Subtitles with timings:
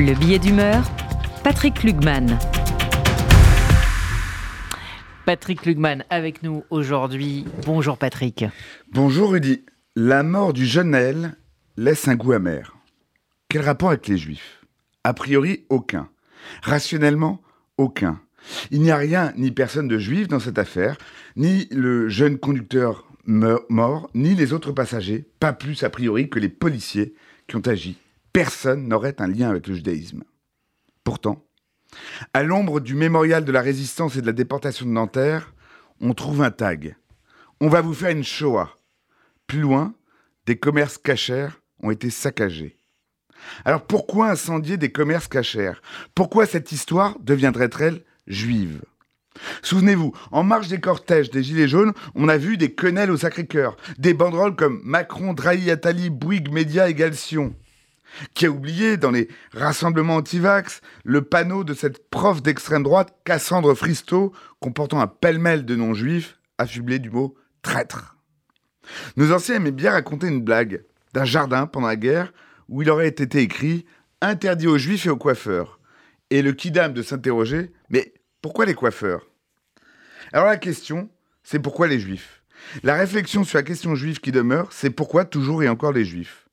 [0.00, 0.84] Le billet d'humeur,
[1.42, 2.38] Patrick Lugman.
[5.26, 7.44] Patrick Lugman avec nous aujourd'hui.
[7.66, 8.44] Bonjour Patrick.
[8.92, 9.64] Bonjour Rudy.
[9.96, 11.36] La mort du jeune Naël
[11.76, 12.76] laisse un goût amer.
[13.48, 14.64] Quel rapport avec les Juifs?
[15.02, 16.08] A priori, aucun.
[16.62, 17.42] Rationnellement,
[17.76, 18.20] aucun.
[18.70, 20.96] Il n'y a rien ni personne de juif dans cette affaire,
[21.34, 26.48] ni le jeune conducteur mort, ni les autres passagers, pas plus a priori que les
[26.48, 27.14] policiers
[27.48, 27.98] qui ont agi.
[28.32, 30.24] Personne n'aurait un lien avec le judaïsme.
[31.04, 31.44] Pourtant,
[32.34, 35.54] à l'ombre du mémorial de la résistance et de la déportation de Nanterre,
[36.00, 36.96] on trouve un tag.
[37.60, 38.78] On va vous faire une Shoah.
[39.46, 39.94] Plus loin,
[40.46, 41.48] des commerces cachers
[41.82, 42.76] ont été saccagés.
[43.64, 45.80] Alors pourquoi incendier des commerces cachers
[46.14, 48.82] Pourquoi cette histoire deviendrait-elle juive?
[49.62, 53.76] Souvenez-vous, en marge des cortèges des Gilets jaunes, on a vu des quenelles au Sacré-Cœur,
[53.96, 57.54] des banderoles comme Macron, Drahi, Attali, Bouygues, Média et Sion
[58.34, 63.74] qui a oublié dans les rassemblements anti-vax le panneau de cette prof d'extrême droite, Cassandre
[63.74, 68.16] Fristo, comportant un pêle-mêle de noms juifs affublé du mot traître.
[69.16, 72.32] Nos anciens aimaient bien raconter une blague d'un jardin pendant la guerre
[72.68, 73.86] où il aurait été écrit
[74.20, 75.78] interdit aux juifs et aux coiffeurs.
[76.30, 78.12] Et le kidam de s'interroger mais
[78.42, 79.26] pourquoi les coiffeurs?
[80.32, 81.08] Alors la question,
[81.42, 82.42] c'est pourquoi les juifs?
[82.82, 86.47] La réflexion sur la question juive qui demeure, c'est pourquoi toujours et encore les juifs?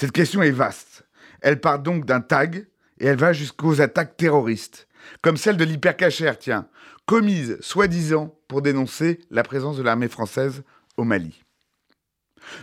[0.00, 1.04] Cette question est vaste.
[1.42, 2.66] Elle part donc d'un tag
[3.00, 4.88] et elle va jusqu'aux attaques terroristes,
[5.20, 6.68] comme celle de l'hypercachère, tiens,
[7.04, 10.62] commise soi-disant pour dénoncer la présence de l'armée française
[10.96, 11.44] au Mali.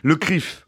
[0.02, 0.66] Le CRIF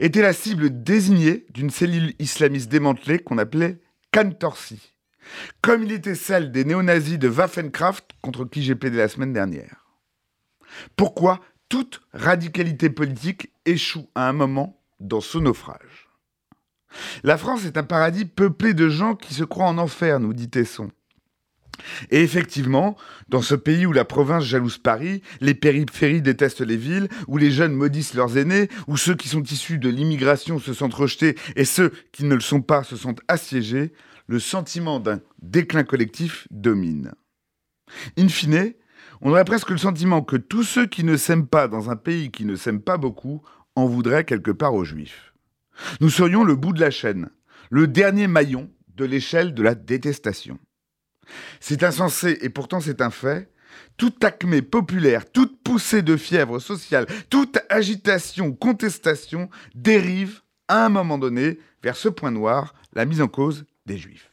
[0.00, 3.78] était la cible désignée d'une cellule islamiste démantelée qu'on appelait
[4.12, 4.94] Cantorsi,
[5.62, 9.86] comme il était celle des néo-nazis de Waffenkraft contre qui j'ai plaidé la semaine dernière.
[10.96, 16.08] Pourquoi toute radicalité politique échoue à un moment dans ce naufrage.
[17.22, 20.50] La France est un paradis peuplé de gens qui se croient en enfer, nous dit
[20.50, 20.90] Tesson.
[22.10, 22.96] Et effectivement,
[23.28, 27.50] dans ce pays où la province jalouse Paris, les périphéries détestent les villes, où les
[27.50, 31.64] jeunes maudissent leurs aînés, où ceux qui sont issus de l'immigration se sentent rejetés et
[31.64, 33.92] ceux qui ne le sont pas se sentent assiégés,
[34.26, 37.12] le sentiment d'un déclin collectif domine.
[38.18, 38.74] In fine,
[39.22, 42.30] on aurait presque le sentiment que tous ceux qui ne s'aiment pas dans un pays
[42.30, 43.42] qui ne s'aime pas beaucoup
[43.80, 45.32] en voudrait quelque part aux Juifs.
[46.00, 47.30] Nous serions le bout de la chaîne,
[47.70, 50.58] le dernier maillon de l'échelle de la détestation.
[51.60, 53.52] C'est insensé et pourtant c'est un fait.
[53.96, 61.18] Toute acmé populaire, toute poussée de fièvre sociale, toute agitation, contestation dérive à un moment
[61.18, 64.30] donné vers ce point noir, la mise en cause des Juifs.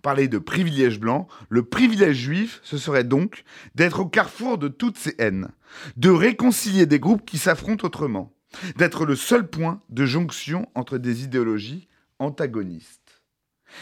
[0.00, 3.44] Parler de privilège blanc, le privilège juif, ce serait donc
[3.74, 5.48] d'être au carrefour de toutes ces haines,
[5.96, 8.32] de réconcilier des groupes qui s'affrontent autrement,
[8.76, 11.88] d'être le seul point de jonction entre des idéologies
[12.18, 13.00] antagonistes.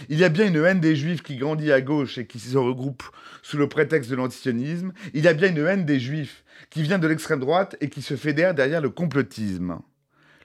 [0.09, 2.59] Il y a bien une haine des juifs qui grandit à gauche et qui se
[2.59, 3.03] regroupe
[3.43, 4.93] sous le prétexte de l'antisionisme.
[5.15, 8.03] Il y a bien une haine des juifs qui vient de l'extrême droite et qui
[8.03, 9.79] se fédère derrière le complotisme.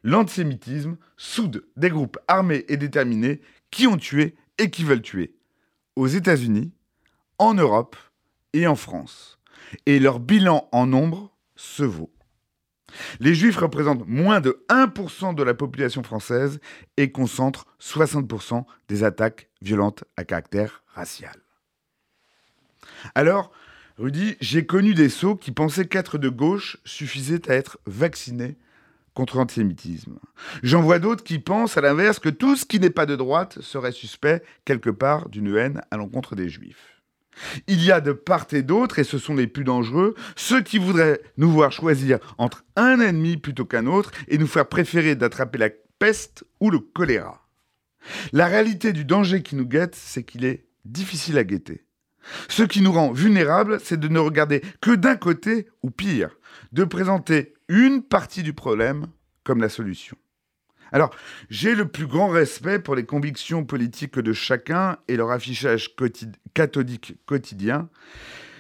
[0.04, 3.42] L'antisémitisme soude des groupes armés et déterminés
[3.72, 5.36] qui ont tué et qui veulent tuer
[5.96, 6.72] aux États-Unis,
[7.38, 7.96] en Europe
[8.54, 9.40] et en France.
[9.86, 12.12] Et leur bilan en nombre se vaut.
[13.20, 16.60] Les Juifs représentent moins de 1% de la population française
[16.98, 21.36] et concentrent 60% des attaques violentes à caractère racial.
[23.16, 23.52] Alors,
[23.98, 28.58] Rudy, j'ai connu des sots qui pensaient qu'être de gauche suffisait à être vacciné
[29.14, 30.18] contre l'antisémitisme.
[30.64, 33.60] J'en vois d'autres qui pensent à l'inverse que tout ce qui n'est pas de droite
[33.62, 37.02] serait suspect quelque part d'une haine à l'encontre des juifs.
[37.68, 40.78] Il y a de part et d'autre, et ce sont les plus dangereux, ceux qui
[40.78, 45.58] voudraient nous voir choisir entre un ennemi plutôt qu'un autre et nous faire préférer d'attraper
[45.58, 47.48] la peste ou le choléra.
[48.34, 51.86] La réalité du danger qui nous guette, c'est qu'il est difficile à guetter.
[52.48, 56.38] Ce qui nous rend vulnérables, c'est de ne regarder que d'un côté, ou pire,
[56.72, 59.08] de présenter une partie du problème
[59.44, 60.18] comme la solution.
[60.92, 61.10] Alors,
[61.50, 65.96] j'ai le plus grand respect pour les convictions politiques de chacun et leur affichage
[66.54, 67.90] cathodique quotidien,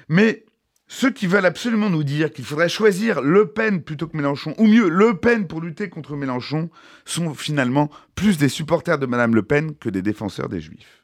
[0.09, 0.43] mais
[0.87, 4.67] ceux qui veulent absolument nous dire qu'il faudrait choisir Le Pen plutôt que Mélenchon, ou
[4.67, 6.69] mieux, Le Pen pour lutter contre Mélenchon,
[7.05, 11.02] sont finalement plus des supporters de Madame Le Pen que des défenseurs des Juifs.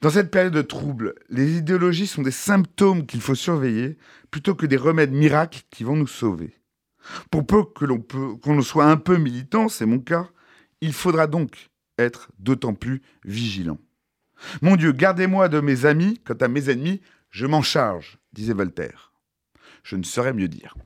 [0.00, 3.98] Dans cette période de trouble, les idéologies sont des symptômes qu'il faut surveiller
[4.30, 6.54] plutôt que des remèdes miracles qui vont nous sauver.
[7.30, 10.28] Pour peu que l'on qu'on soit un peu militant, c'est mon cas,
[10.80, 13.78] il faudra donc être d'autant plus vigilant.
[14.62, 17.00] Mon Dieu, gardez-moi de mes amis, quant à mes ennemis,
[17.30, 19.12] je m'en charge, disait Voltaire.
[19.82, 20.76] Je ne saurais mieux dire.